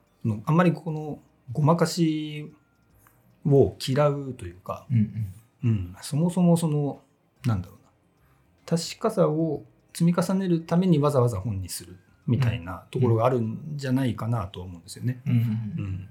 [0.47, 1.19] あんまりこの
[1.51, 2.51] ごまかし
[3.45, 5.34] を嫌うというか、うん。
[5.63, 7.01] うん、そもそもその
[7.45, 7.89] なんだろうな
[8.65, 15.21] 確かさを積み重ねるためにわざわざ本にするみたいなところがあるんじゃないかなと思うんですよね。
[15.25, 15.34] うん。
[15.34, 15.39] うん。
[15.39, 15.41] う
[15.88, 16.10] ん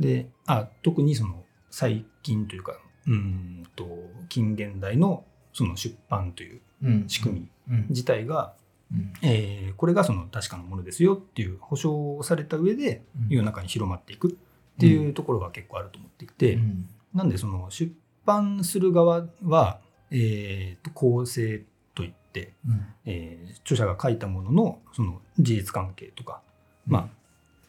[0.00, 3.86] であ特にその最近というかうんと
[4.28, 7.04] 近現代のその出版といううん。
[7.08, 7.86] 仕組みうん。
[7.90, 8.54] 自体が、
[8.92, 9.12] うん。
[9.22, 14.38] えーこれがその確かなものですよっていう保証をされた上で世の中に広まっていく
[14.76, 16.88] っていうところが結構あると思っていて、うん。
[17.14, 17.92] なんでその出
[18.24, 21.62] 版する側は、えーと構成
[21.94, 22.86] といって、うん。
[23.04, 26.40] えー著者が書いたもののその事実関係とか、
[26.86, 27.08] まあ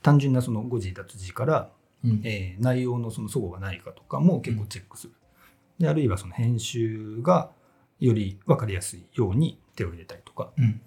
[0.01, 1.69] 単純なその誤字脱字から、
[2.03, 2.21] うん。
[2.23, 5.13] えー内容のその齟齬がないかとかも結構チェックする。
[5.79, 7.51] であるいはその編集が
[7.99, 10.81] より分かりやすいように手を入れたりとかうん。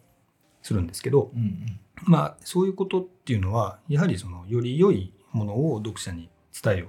[0.63, 1.79] するんですけど、うん。
[2.05, 6.88] まあそういうことっていうのはやはりそのより良いものを読者に伝えよう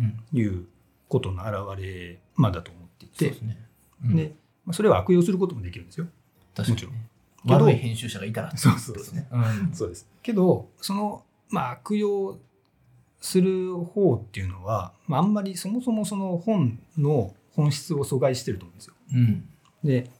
[0.00, 0.18] うん。
[0.32, 0.66] という
[1.08, 3.58] ことの表れ、まあ、だと思っていてそうですね。
[4.04, 6.06] うんで、まあそれを悪用することもできるんですよ。
[6.54, 7.08] 確かにね。
[7.44, 8.56] けど悪い編集者がいたら。
[8.56, 9.28] そうですね。
[9.30, 9.70] うん。
[9.74, 10.08] そうです。
[10.22, 12.38] けど、その、まあ、悪用
[13.20, 18.94] する方っていうのは、まあ、あんまりそもそもその本の本質を阻害してると思うんですよ。
[19.12, 19.48] うん。
[19.84, 20.10] で、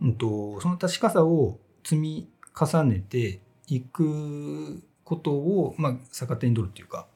[0.00, 7.06] うんと、その確かさを積み重ねていくことを、まあ、逆手に取るっていうか、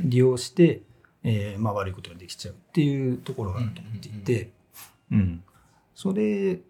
[0.00, 0.82] 利用して、
[1.22, 4.50] えーまあ、悪いことができちゃうっていうところがあると思っていて、
[5.10, 5.42] うん
[5.96, 6.60] それ、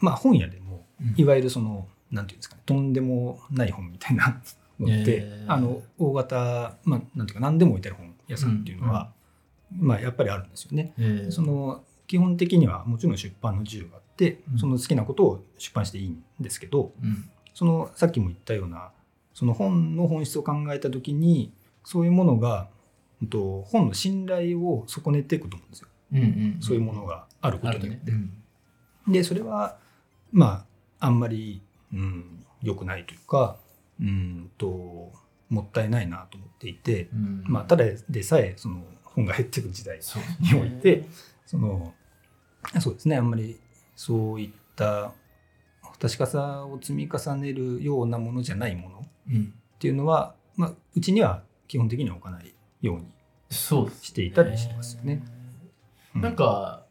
[0.00, 1.14] まあ、本屋でも、うん。
[1.16, 4.40] いわゆるその、なんていうんですかね、とんでもない本みたいな
[4.80, 5.52] のって、えー。
[5.52, 9.12] あの、大型、まあ、なんていうか、何でも置いてある本屋さんっていうのは、
[9.78, 10.94] まあ、やっぱりあるんですよね。
[10.98, 11.30] えー。
[11.30, 14.58] その、基本的にはもちろん出版の自由があって、うん。
[14.58, 17.28] その好きなことを出版していいんですけど、うん。
[17.52, 18.92] その、さっきも言ったような、
[19.34, 21.52] その本の本質を考えたときに、
[21.84, 22.68] そういうものが、
[23.20, 25.88] うんと本の信頼を損ねていくと思うんですよ。
[26.12, 26.58] うんうん。
[26.60, 28.10] そういうものがあることによって。
[28.10, 28.18] ね。
[29.06, 29.12] うん。
[29.12, 29.78] で、それは、
[30.32, 30.66] ま
[31.00, 33.56] あ、あんまり、うん、良くないというか、
[34.00, 35.12] うんと、
[35.48, 40.00] もったいないなと思っていて、うんまあ、ただでさえ、その、本が減っていく時代
[40.40, 41.04] において、
[41.46, 41.94] その、
[42.80, 43.60] そうですね、あんまり
[43.94, 45.12] そういった
[46.00, 49.54] 確かさを積み重ねるようなものじゃないものっうん。
[49.78, 53.06] ていうのは、まあ、うちには基本的には置かないように
[53.50, 55.22] していたりしますよね。
[56.14, 56.84] うなん、か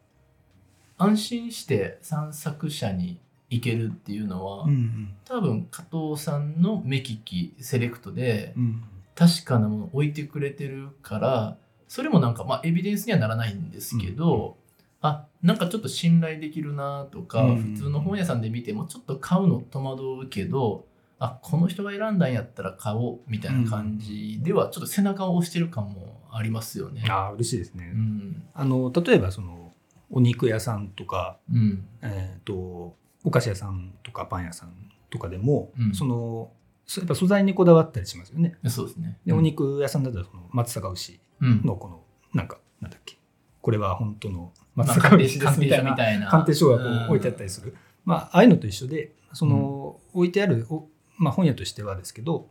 [0.97, 3.19] 安心して散策者に
[3.49, 5.15] 行けるっていうのは、うんうん。
[5.25, 8.83] 多分加藤さんの目利きセレクトでうん。
[9.15, 11.55] 確かなものを置いてくれてるから
[11.87, 14.57] それもなんかまあエビデンスにはならないんですけど、
[15.01, 17.75] あなんかちょっと信頼できるなとか、うん。
[17.75, 20.85] 普通の本屋さんで見てもちょっと買うの戸惑うけど
[21.23, 27.05] あこの人が選んだんやったら買おうみたいな感じではちょっと背中を押してる感もありますよね。
[27.07, 27.91] ああ、嬉しいですね。
[27.93, 29.71] うんあの、例えば、その、
[30.11, 34.73] お肉屋さんとか、うんえっ、と、お菓子屋さんとかパン屋さん
[35.09, 36.51] とかでも、うんその、
[36.85, 38.55] そやっぱ素材にこだわったりしますよね。
[38.67, 39.17] そうですね。
[39.25, 42.03] で、お肉屋さんだったら、その松阪牛うんのこの、
[42.33, 43.17] なんか、なんだっけ、
[43.61, 47.77] これは本当のまあ松阪牛です鑑定書みたいなみたいな鑑定書がこう置いてあったりする。
[48.03, 50.87] まあ、ああいうのと一緒で、その、置いてある、お
[51.23, 52.49] まあ、本屋としてはですけど、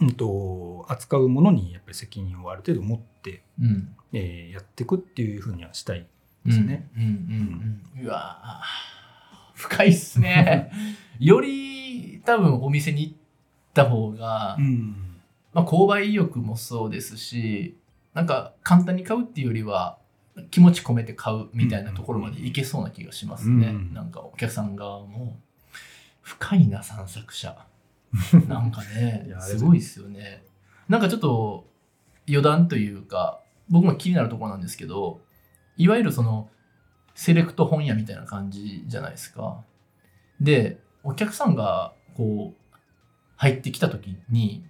[0.00, 3.94] うん、と扱うものにやっぱり責任をある程度持って、うん。
[4.12, 6.06] えーやっていくっていうふうにはしたい
[6.44, 6.88] ですね。
[6.96, 8.06] うんうんうんうん。
[8.06, 10.70] うわー深いっすね。
[11.18, 13.14] より多分お店に行っ
[13.74, 15.16] た方が、うん
[15.52, 17.76] まあ、購買意欲もそうですし、
[18.12, 19.98] なんか簡単に買うっていうよりは、
[20.50, 23.68] 気持ち込めて買うみたいなところまでいけそうな気がしますね。
[23.68, 25.38] うんなんかお客さん側も、
[26.20, 27.56] 深いな、散策者。
[28.48, 30.44] なんかねすごいですよね。
[30.88, 31.68] なんかちょっと
[32.28, 35.20] 余談というか、僕も気になるところなんですけど、
[35.76, 36.48] いわゆるその、
[37.14, 39.62] セレクト本屋みたいな感じじゃないですか。
[40.40, 42.76] で、お客さんがこう、
[43.36, 44.64] 入ってきた時に、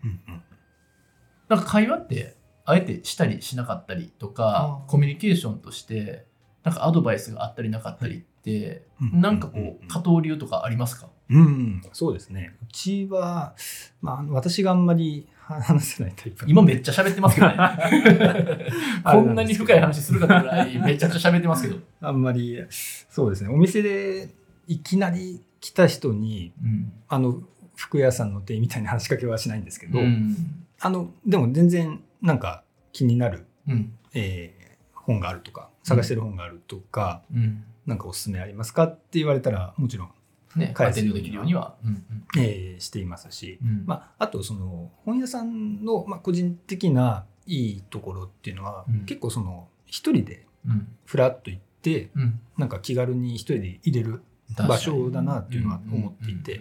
[1.49, 6.26] なんか会話って、あえてしたりしなかったりとかコミュニケーションとして、
[6.64, 11.09] なんかアドバイスがあったりなかったりって、うんなんかこう、加藤流とかありますか？
[11.29, 12.57] うん、そうですね。
[12.62, 13.55] うちは、
[14.01, 17.55] まあ私があんまり話せないタイプ今めっちゃ喋ってますけどね。
[17.57, 21.81] あ こんなに深い話するかぐらいめちゃくちゃ喋ってますけど。
[22.01, 23.51] あんまり、そうですね。
[23.51, 24.29] お店で
[24.66, 26.93] いきなり来た人に、うん。
[27.09, 27.43] あの、
[27.74, 30.37] 服屋さんの店員みたいな話しかけはしないんですけど、うん。
[30.81, 32.62] あの、でも全然なんか
[32.93, 33.93] 気になる、うん。
[34.14, 34.66] えー
[35.07, 37.64] 本があるとか、探してる本があるとか、うん。
[37.87, 40.11] なんかおすすめありますかって言われたら、もちろん、
[40.57, 41.76] ね、返すアテンドできるようには。
[41.84, 42.04] うん。
[42.38, 43.84] えーしていますし、うん。
[43.86, 50.88] まあ、あとその本屋さんの、まあ、個人的ないいところっていうのは、うん結構その一人でうん。
[51.04, 52.40] ふらっと行ってうん。
[52.59, 54.22] なんか気軽に一人で入れる、
[54.57, 56.61] 場所だなっていうのは思っていて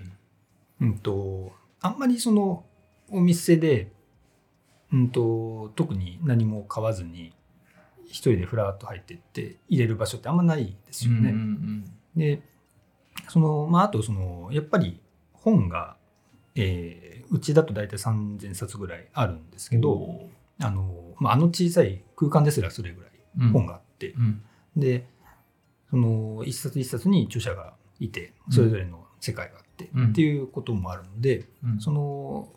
[0.81, 2.65] うん、とあんまりその
[3.09, 3.91] お店で、
[4.91, 7.33] うん、と特に何も買わずに
[8.07, 11.29] 一人でふらっと入ってって入れる場所ってあんまないですよね。
[11.29, 11.85] うんうん
[12.15, 12.41] で
[13.29, 14.99] そのまああとそのやっぱり
[15.33, 15.97] 本が、
[16.55, 19.79] えーうちだと大体3,000冊ぐらいあるんですうん。
[19.79, 20.29] けど、お
[20.61, 24.41] あのまあ、あの小さい空間ですらそれぐらいー、本があって、うん。
[24.77, 25.07] で
[25.89, 31.79] その一冊一冊に著者がいてそれぞれの世界があって、うんっていうこともあるのでうん。
[31.79, 32.47] その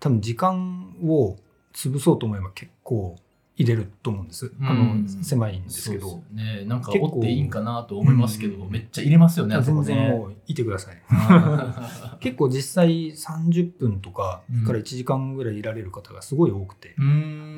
[0.00, 1.36] 多分時間を
[1.74, 3.16] 潰そうと思えば結構
[3.56, 5.02] 入れると思うんです、あうん。
[5.04, 6.22] の狭いんですけど。
[6.32, 6.64] ね。
[6.66, 8.70] なんか折っていいんかなと思いますけど、うん。
[8.70, 9.60] めっちゃ入れますよね。
[9.62, 11.00] 全然もういてください。
[11.08, 14.64] あ 結構実際30分とかうん。
[14.64, 17.06] から1時間ぐらいいられる方がすごい多くて、ーうー。
[17.06, 17.12] うん。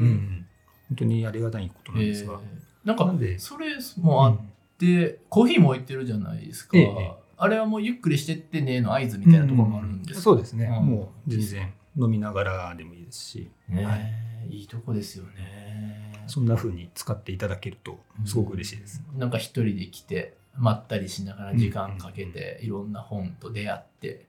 [0.09, 0.47] ん
[0.89, 2.87] 本当にありがたいことなんですが、えー。
[2.89, 4.41] なんかそれもあっ
[4.79, 10.23] て、コーヒーも置いてるじゃないですか、ええあれはもうゆっくりしてってねの合図みたいなところもあるんですか？
[10.23, 10.87] そうですね、うん。
[10.87, 16.13] もう全然飲みながらでもいいですし、ねはいいいとこですよね。
[16.27, 19.03] そんな風に使っていただけるとすごく嬉しいです。
[19.13, 24.27] うんなんか一人で来てまったりしながら時間かけていろんな本と出会って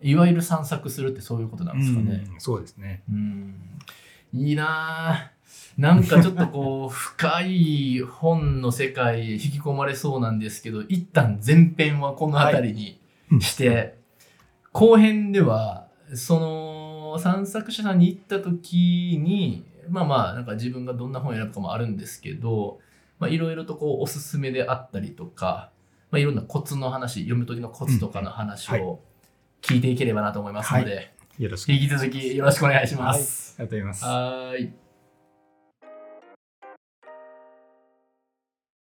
[0.00, 2.24] いわゆる散策するってそういうことなんですかね。
[2.32, 3.02] うんそうですね。
[3.10, 3.54] うん。
[4.32, 5.38] いいなぁ。
[5.76, 12.98] なんかちょっとこう 深い本の世界へ引き込まれそうなんですけど一旦前編はこの辺り
[13.30, 13.96] にして、
[14.72, 16.77] 後編ではその
[17.18, 22.78] 散策者さんに行った時にまあまあなんか自分がどんな本を選ぶかもあるんですけど
[23.18, 25.70] まあいろいろとこうおすすめであったりとか、
[26.10, 29.00] まあ、いろんなコツの話読む時のコツとかの話うんを
[29.62, 31.72] 聞いていければなと思いますので、よろしく。
[31.72, 33.56] 引き続きよろしくお願いします。
[33.58, 34.04] ありがとうございます。
[34.04, 34.87] はーい